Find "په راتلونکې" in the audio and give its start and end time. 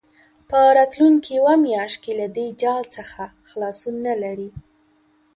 0.49-1.29